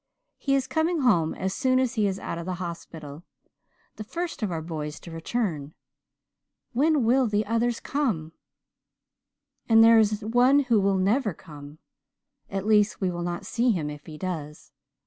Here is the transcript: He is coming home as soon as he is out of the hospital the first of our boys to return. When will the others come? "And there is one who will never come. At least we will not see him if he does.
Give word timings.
He 0.39 0.55
is 0.55 0.65
coming 0.65 1.01
home 1.01 1.35
as 1.35 1.53
soon 1.53 1.79
as 1.79 1.93
he 1.93 2.07
is 2.07 2.17
out 2.17 2.39
of 2.39 2.47
the 2.47 2.55
hospital 2.55 3.21
the 3.97 4.03
first 4.03 4.41
of 4.41 4.49
our 4.49 4.63
boys 4.63 4.99
to 4.99 5.11
return. 5.11 5.75
When 6.73 7.03
will 7.03 7.27
the 7.27 7.45
others 7.45 7.79
come? 7.79 8.31
"And 9.69 9.83
there 9.83 9.99
is 9.99 10.25
one 10.25 10.61
who 10.61 10.79
will 10.79 10.97
never 10.97 11.35
come. 11.35 11.77
At 12.49 12.65
least 12.65 12.99
we 12.99 13.11
will 13.11 13.21
not 13.21 13.45
see 13.45 13.69
him 13.69 13.91
if 13.91 14.07
he 14.07 14.17
does. 14.17 14.71